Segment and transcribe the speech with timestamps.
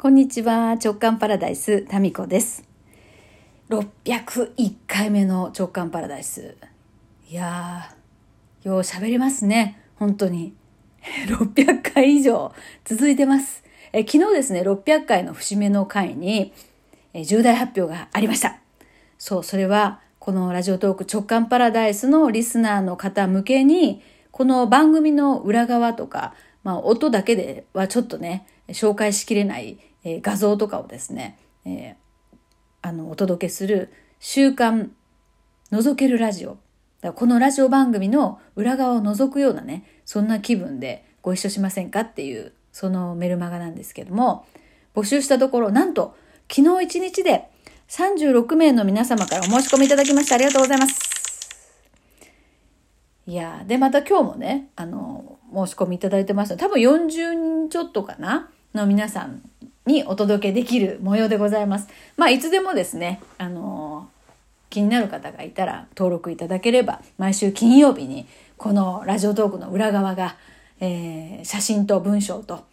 [0.00, 0.74] こんにちは。
[0.74, 2.62] 直感パラダイス、タミコです。
[3.68, 6.56] 601回目の直感パラダイス。
[7.28, 9.82] いやー、よう喋りますね。
[9.96, 10.54] 本当に。
[11.26, 12.52] 600回以上
[12.84, 13.64] 続いてます。
[13.92, 16.52] え昨日ですね、600回の節目の回に、
[17.12, 18.60] え重大発表がありました。
[19.18, 32.38] そう、それは、このラジオトーク直感パラダイスのリスナーの方向けに、この番組の裏側とか、まあ、音だけではちょっとね、紹介しきれない、えー、画像とかをですね、えー、
[32.82, 34.92] あの、お届けする週刊
[35.72, 36.58] 覗けるラジオ。
[37.00, 44.46] だこのラジオ番組の裏側を覗くようなね、そんな気分でご一緒しませんかっていう、そのメルマガなんですけども、
[44.94, 46.16] 募集したところ、なんと、
[46.50, 47.50] 昨日一日で
[47.88, 51.08] 36名の皆様からお申し込みいただきましてありがとうございます。
[53.26, 59.42] いやで、また今日もね、あの、申し込みいただいてます多分40人ちょっとかなの皆さん
[59.88, 61.88] にお届けできる模様でございます。
[62.16, 64.08] まあ、いつでもですね、あの
[64.70, 68.26] 気になる方がいたら登録いただければ、毎週金曜日に
[68.56, 70.36] このラジオトークの裏側が、
[70.78, 72.64] えー、写真と文章と、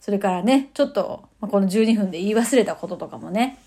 [0.00, 3.58] それからね、ちょっと、ま、この12分で言い忘れたこととかもね、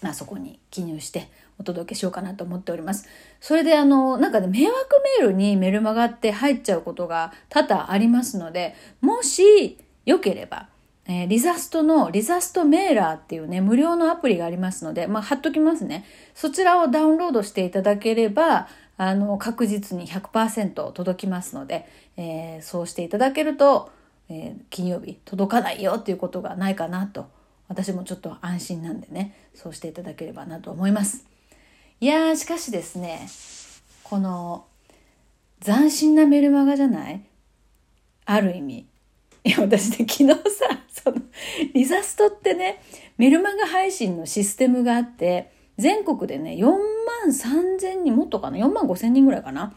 [0.00, 3.08] まあ、そこに記入してお届けしようかなと思っております。
[3.40, 4.78] それであの、なんかね、迷惑
[5.18, 10.68] メールにメルマガって入っちゃうことが多々ありますので、もしよければ、
[11.12, 16.06] えー、リザストのリザストメーラーっていうね、無料のアプリがありますので、まあ、貼っときますね。
[16.34, 23.90] そちらをダウンロードしていただければ、あの、確実に100%届きますので、えー、そうしていただけると、
[24.30, 27.26] えー、金曜日届かないよっていうことがないかなと、
[27.68, 31.26] 私もちょっと安心なんでね、そうしていただければなと思います。
[32.00, 33.28] いやー、しかしですね、
[34.04, 34.64] この、
[35.62, 37.22] 斬新なメルマガじゃない？
[38.24, 38.86] ある意味。
[39.44, 41.16] いや、私ね、昨日さ、その、
[41.74, 42.82] リザストってね、
[43.18, 46.78] メルマガ配信のシステムがあって、全国でね、4万
[47.28, 49.74] 3000人、もっとかな ?4 万5千人ぐらいかな？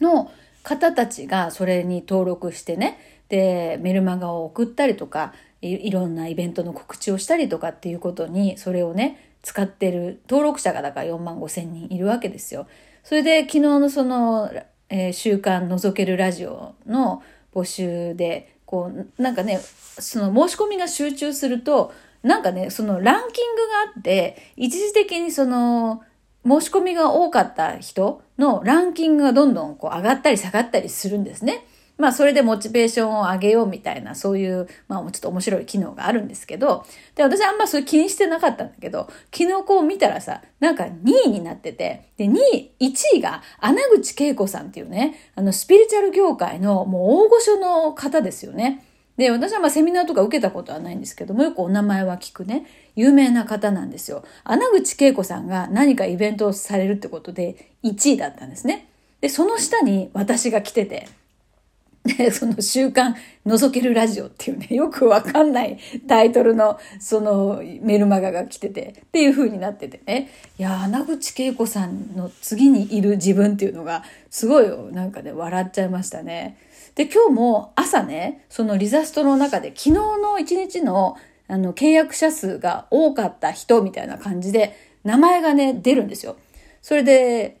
[0.00, 0.30] の
[0.62, 5.32] 方たちがそれに登録してね、で、メルマガを送ったりとか、
[5.62, 12.66] いろんなイベントの告知をしたりとかっていうことに、それをね、使ってる登録者がだから4万5千人いるわけですよ。
[13.02, 14.52] それで昨日のその、
[14.88, 17.22] えー、週刊覗けるラジオの
[17.54, 19.60] 募集で、こう、なんかね、
[19.98, 26.00] その申し込みが集中すると、なんかね、そのランキングがあって、一時的にその、
[26.46, 31.66] 申し込みが多かった人のランキングがどんどんこう上がったり下がったりするんですね。
[31.98, 40.90] まあそれでモチベーションを上げようみたいなそういう、まあちょっと面白い機能があるんですけど、で、私あんまそれ気にしてなかったんだけど、昨日こう見たらさ、なんか2
[41.26, 48.84] 位になってて、で、2位、1位が穴口恵子さんっていうね、あのスピリチュアル業界のもう大御所の方ですよね。
[49.16, 52.66] で、私はまあセミナーとか受けたことはないんですけども、よくお名前は聞くね、
[52.96, 54.24] 有名な方なんですよ。
[54.44, 58.88] 穴口恵子さんが何かイベントをされるってことで1位だったんですね。
[59.20, 61.06] で、その下に私が来てて、
[62.04, 70.28] で、 その週刊覗けるラジオっていうね、 よくわかんないタイトルのそのメルマガが来ててっていう風になっててね。
[70.58, 76.56] いや、穴口恵子さんの次にいる自分っていうのがすごいなんかね、笑っちゃいましたね。
[76.94, 81.16] で、今日も朝ね、そのリザストの中で昨日の一日の
[81.48, 84.74] あの契約者数が多かった人みたいな感じで
[85.04, 86.36] 名前がね、出るんですよ。
[86.80, 87.58] それで、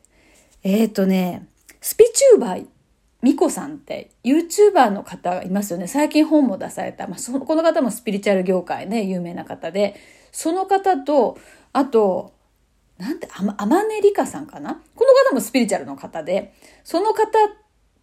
[0.62, 1.46] えっ、ー、とね、
[1.80, 2.66] スピチューバー
[3.22, 5.86] ミコさんって YouTuber の方いますよね。
[5.86, 7.06] 最近本も出された。
[7.06, 9.94] まあ、そのこの方もスピリチュアル業界ね、有名な方で、
[10.32, 11.38] その方と、
[11.72, 12.32] あと、
[12.98, 14.80] なんて、あま、あまねりかさんかな？
[14.94, 16.52] この方もスピリチュアルの方で、
[16.82, 17.26] その方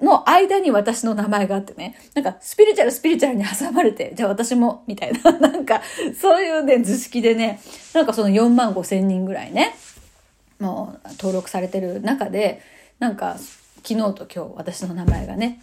[0.02, 5.82] の間に私の名前があってね、なんかスピリチュアルスピリチュアルに挟まれて、じゃあ私も、みたいな、 なんか、
[6.18, 7.60] そういうね、図式でね、
[7.94, 9.76] なんかその4万5千人ぐらいね、
[10.60, 12.62] もう登録されてる中で、
[13.00, 13.38] なんか、
[13.84, 15.62] 昨日と今日私の名前がね、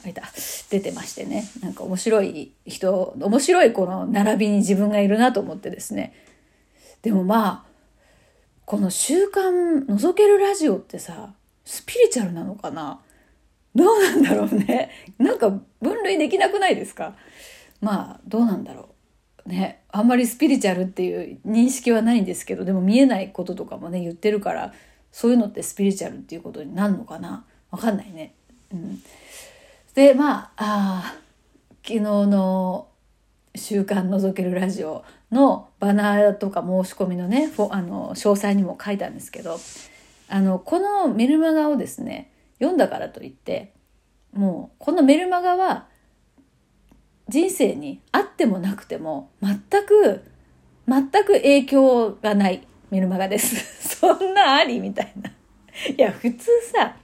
[0.70, 6.14] 出てましてね、なんか面白い人、面白いこの並びに自分がいるなと思ってですね。
[7.02, 7.64] でもまあ、
[8.64, 13.00] この週刊覗けるラジオってさ、スピリチュアルなのかな？
[13.74, 14.90] どうなんだろうね。
[15.18, 15.50] なんか
[15.80, 17.14] 分類できなくないですか？
[17.80, 18.88] まあ、どうなんだろ
[19.44, 19.48] う。
[19.48, 19.82] ね。
[19.88, 24.72] あんまりスピリチュアルっていう認識はないんですけど、でも見えないこととかもね、言ってるから、
[25.12, 27.44] そういうのってスピリチュアルっていうことになるのかな？
[27.70, 28.34] わかんないね。
[28.72, 29.02] うん、
[29.94, 31.14] でまああ
[31.84, 32.88] 昨日の
[33.54, 39.58] 「週刊覗けるラジオ」のバナーとか申し込みのねあの詳細にも書いたんですけど
[40.28, 43.72] あのこのメルマガをですね読んだからといって
[44.32, 45.86] もうこのメルマガは
[47.28, 50.22] 人生にあってもなくても全く
[50.88, 53.56] 全く影響がないメルマガです。
[53.98, 55.30] そんなありみたいな。
[55.30, 56.96] いや、普通さ、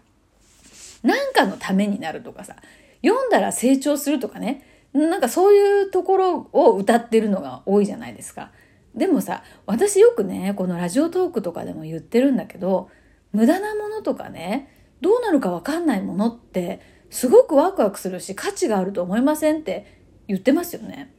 [1.03, 2.57] なんかのためになるとかさ、
[3.05, 8.53] 読んだら成長するとかね、なんかそういうところを歌ってるのが多いじゃないですか。
[8.95, 12.91] でもさ、私よくね、このラジオトークとかでも言ってるんだけど、
[13.33, 14.69] 無駄なものとかね、
[15.01, 21.15] どうなるかわかんないものって、すごくワクワクするし価値があると思いませんって言ってますよね。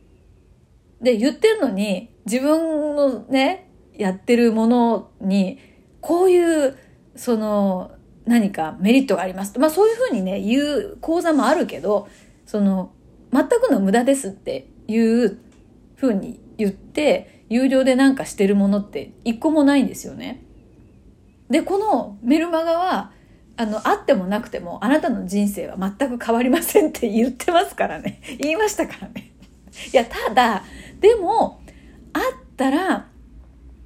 [1.02, 5.60] で、言ってるのに、自分のね、やってるものに、
[6.00, 6.78] こういう、
[7.16, 7.92] その、
[8.26, 9.58] 何かメリットがあります。
[9.60, 12.08] まあそういうふうにね、言う講座もあるけど、
[12.46, 12.92] その、
[13.32, 15.40] 全くの無駄ですっていう
[15.96, 20.44] ふうに言って、有料でなんかしてるものって一個もないんですよね。
[21.50, 23.12] で、このメルマガは、
[23.58, 28.22] あの、あってもなくても、あなたの人生は全く変わりませんって言ってますからね。
[28.42, 29.32] 言いましたからね。
[29.94, 30.64] いや、ただ、
[31.00, 31.62] でも、
[32.14, 32.22] あっ
[32.58, 33.08] たら、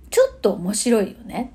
[0.10, 1.52] ちょっと面白いよね。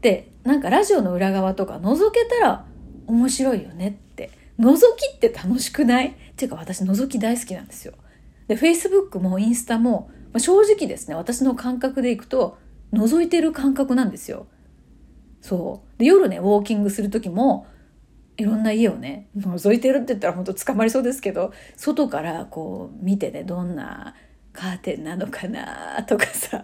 [0.00, 2.66] で、なんかラジオの裏側とか覗けたら
[3.06, 4.30] 面白いよねって。
[4.58, 6.08] 覗きって楽しくない？
[6.08, 7.94] っていうか私覗き大好きなんですよ。
[8.48, 12.58] で、Facebook もインスタも、まあ、正直ですね、私の感覚でいくと、
[12.92, 14.46] 覗いてる感覚なんですよ。
[15.40, 15.98] そう。
[15.98, 17.66] で、夜ね、ウォーキングする時も、
[18.36, 24.14] いろんな家をね、覗いてるって言ったら本当捕まりそうですけど、外からこう見てね、どんな
[24.52, 26.62] カーテンなのかなとかさ、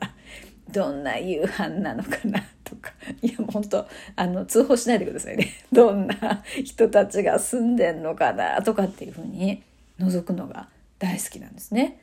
[0.71, 2.93] どんな夕飯なのかなとか。
[3.23, 3.87] いや、もう本当
[4.17, 5.53] あの、通報しないでくださいね。
[5.73, 9.63] どんな人たちが住んでんのかなとかっていうふうに
[9.99, 10.69] 覗くのが
[10.99, 12.01] 大好きなんですね。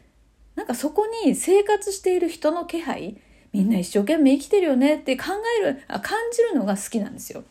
[0.55, 3.17] なんかそこに生活している人の気配、
[3.51, 5.25] みんな一生懸命生きてるよねって考
[5.61, 7.43] える、あ感じるのが好きなんですよ。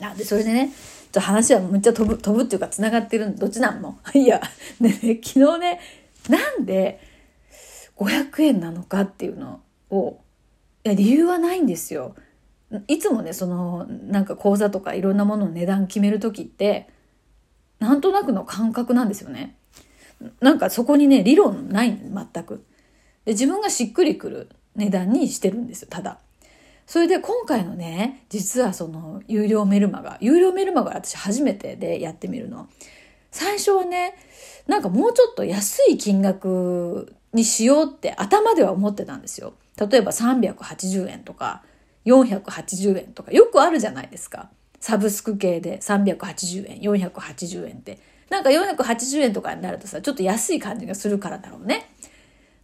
[0.00, 0.72] あで、それでね、
[1.12, 3.98] ちょ話はむっちゃ飛ぶ、飛ぶっていうか繋がってるどっちなんも。
[4.14, 4.40] いや、
[4.80, 5.80] ね、昨日ね、
[6.28, 7.00] なんで
[7.96, 9.60] 500円なのかっていうの
[9.90, 10.20] を
[10.84, 12.14] いや理由はないんですよ。
[12.86, 16.88] いつもねそのなんか講座とかいろんなものの値段決める時って
[17.78, 19.56] なんとなくの感覚なんですよね。
[20.40, 22.64] なんかそこにね理論ない全く。
[23.24, 26.18] で自分がしっくりくる値段にしてるんですよただ。
[26.86, 32.68] それで今回のね実はその有料メルマガ有料メルマガ私初めてでやってみるの。
[33.32, 34.14] 最初はね
[34.66, 39.54] なんかもうちょっと安い金額にしようって頭では思ってたんですよ。
[39.76, 41.62] 例えば380円とか
[42.06, 44.50] 480円とかよくあるじゃないですか。
[44.80, 47.98] サブスク系で380円、480円って。
[48.30, 51.90] なんか480円とかになるとさ、ちょっと安い感じがするからだろうね。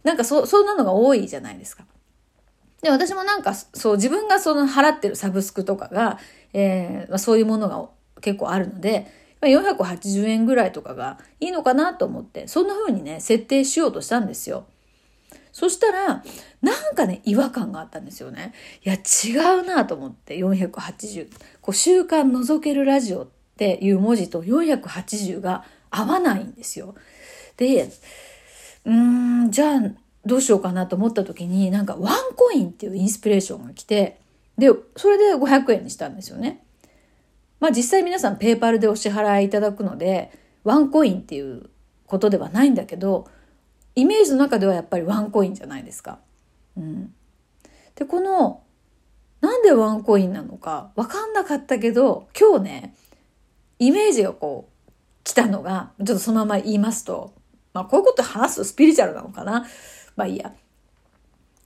[0.03, 1.85] なんかそ、そんなのが多いじゃないですか。
[2.81, 6.19] で、私もなんか、そう、自分がその払ってるサブスクとかが、
[6.53, 7.89] えーまあ、そういうものが
[8.21, 9.07] 結構あるので、
[9.41, 14.65] 480円ぐらいとかがいいのかなと思って、そんな風にね、設定しようとしたんですよ。
[15.57, 16.23] そしたら、
[16.61, 18.53] なんかね、違和感があったんですよね。
[18.85, 21.29] いや、違うなと思って、480。
[21.61, 23.27] こう、週刊覗けるラジオっ
[23.57, 26.93] ていう文字と480が合わないんですよ。
[27.57, 27.89] で、
[28.85, 28.93] うー
[29.47, 29.81] ん、じゃあ、
[30.27, 34.19] どうしようかなと思った時に、なんかワンコインっていうインスピレーションが来て、
[34.59, 36.63] で、それで500円にしたんですよね。
[37.59, 40.29] まあ実際皆さんペーパルでお支払いいただくので、
[40.63, 41.71] ワンコインっていう
[42.05, 43.27] ことではないんだけど、
[43.97, 46.19] イメージの中ではやっぱりワンコインじゃないですか。
[46.77, 47.15] うん、
[47.95, 48.61] でこの
[49.41, 52.95] なんでワンコインなのか分かんなかったけど今日ね
[53.79, 54.91] イメージがこう
[55.23, 57.33] 来たのがちょっとそのまま言いますと、
[57.73, 59.65] まあ、こういうこと話すとスピリチュアルなのかな
[60.15, 60.53] まあいいや。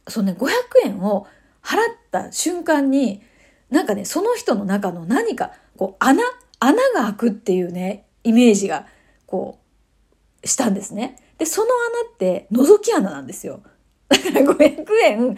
[0.07, 0.49] そのね500
[0.85, 1.27] 円を
[1.61, 1.79] 払っ
[2.11, 3.21] た瞬間に
[3.69, 6.23] なんかねその人の中の何かこう穴
[6.59, 8.87] 穴が開くっていうねイメージが
[9.25, 9.59] こ
[10.41, 11.17] うしたんですね。
[11.41, 11.69] で、その
[12.03, 13.63] 穴って覗き穴なんですよ。
[14.09, 15.35] だから500円払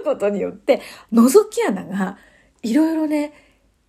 [0.00, 0.80] うことによって、
[1.12, 2.18] 覗き穴が
[2.64, 3.32] いろいろね、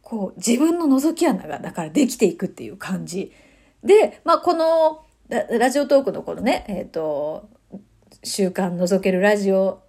[0.03, 3.33] こう自分の覗き穴がだからできていくっていう感じ。
[3.83, 7.49] で、まあこのラジオトークのこのね、えっ、ー、と、
[8.23, 9.81] 週刊覗けるラジオ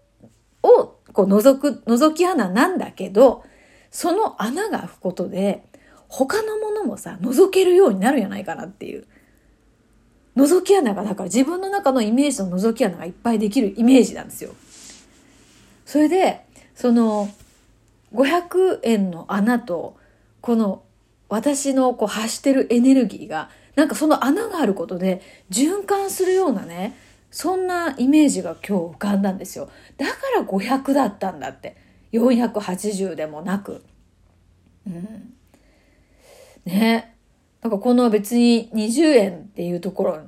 [0.62, 3.44] をこう覗く、覗き穴なんだけど、
[3.90, 5.62] その穴が開くことで、
[6.08, 9.06] 他のものもさ、覗けるようになるんじゃないかなっていう。
[10.36, 14.54] 覗き穴が、だから自分の中のイメージの覗き穴がいっぱいできるイメージなんですよ。
[15.84, 16.44] それで、
[16.74, 17.28] その、
[18.14, 19.96] 500円の穴と、
[20.40, 20.82] この
[21.28, 26.96] 私のこう発してるエネルギーが、なんかその穴があることで循環するようなね、
[27.30, 29.70] そんなイメージが今日浮かんだんですよ。
[29.96, 31.76] だから500だったんだって。
[32.12, 33.84] 480でもなく。
[34.86, 35.34] うん。
[36.64, 37.14] ね。
[37.62, 40.20] なんかこの別に20円っていうところ、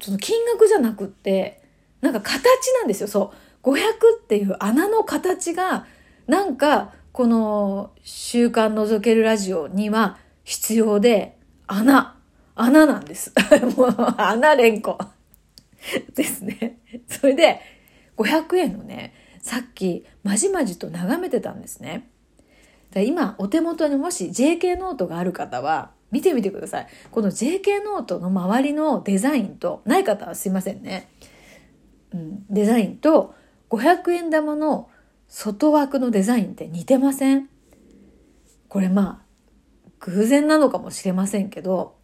[0.00, 1.62] その金額じゃなくって、
[2.00, 2.36] なんか形
[2.74, 3.08] なんですよ。
[3.08, 3.32] そ
[3.64, 3.70] う。
[3.70, 3.78] 500
[4.22, 5.86] っていう穴の形が、
[6.26, 12.16] なんか、この週刊覗けるラジオには必要で、穴、
[12.54, 13.32] 穴なんです。
[13.76, 14.98] もう穴連呼
[16.14, 16.78] ですね。
[17.08, 17.60] それで、
[18.18, 22.10] 500円のね、さっきまじまじと眺めてたんですね。
[22.94, 26.86] 今お手元にもし JK ノートがある方は見てみてください。
[27.10, 31.10] この JK ノートの周りのデザインと、ない方はすいませんね。
[32.12, 33.34] うん、デザインと
[33.70, 34.88] 500円玉の
[35.28, 37.48] 外枠のデザインって似てません？
[38.68, 41.96] これまあ、偶然なのかもしれませんけど、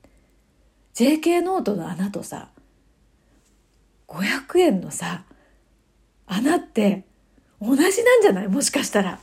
[0.95, 2.51] JK ノートの穴とさ、
[4.09, 5.25] 500円のさ、
[6.27, 7.05] 穴って
[7.61, 8.49] 同じなんじゃない？
[8.49, 9.21] もしかしたら。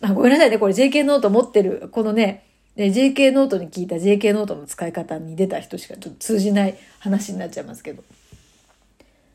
[0.00, 0.58] あごめんなさいね。
[0.58, 2.47] これ JK ノート持ってる、このね、
[2.78, 8.04] で JK ノートに聞いた JK ノートの使い方に出た人しかちょっと通じない話になっちゃいますけど。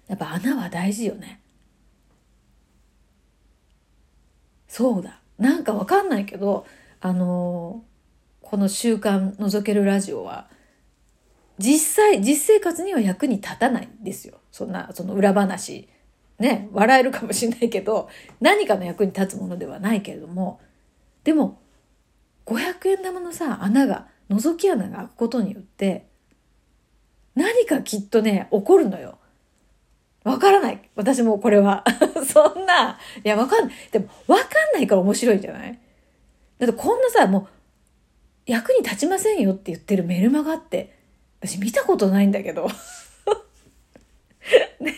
[0.08, 1.42] やっぱ穴は大事よね。
[4.70, 5.20] そうだ。
[5.38, 6.66] なんかわかんないけど、
[7.02, 10.48] あのー、この習慣覗けるラジオは、
[11.58, 14.36] 実際、実生活には役に立たないんですよ。
[14.54, 15.90] そんな、その裏話。
[16.40, 18.08] ね、笑えるかもしれないけど、
[18.40, 20.62] 何かの役に立つものではないけれども、
[21.26, 21.60] でも、
[22.46, 26.08] 500円玉のさ、穴が、覗き穴が開くことによって、
[27.36, 29.18] 何かきっとね、起こるのよ。
[30.24, 30.90] わからない。
[30.96, 31.84] 私もこれは。
[32.26, 33.76] そんな、いや、わかんない。
[33.92, 35.80] でも、わかんないから面白いんじゃない？
[36.60, 37.48] だってこんなさ、もう、
[38.46, 40.98] 役に立ちませんよって言ってるメルマガって、
[41.42, 42.70] 私見たことないんだけど。
[44.80, 44.94] ね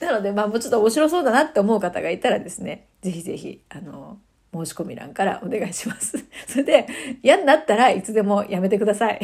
[0.00, 4.18] えなので、まあもうちょっと面白そうだなって思う方がいたらですね、ぜひぜひ、あの、
[4.52, 6.24] 申し込み欄からお願いします。
[6.46, 6.86] それで、
[7.22, 9.20] 嫌になったらいつでもやめてください。